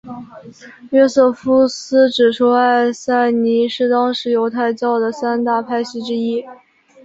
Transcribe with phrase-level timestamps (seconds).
[0.89, 6.43] 约瑟夫斯指出艾赛尼是当时犹太教的三大派系之一。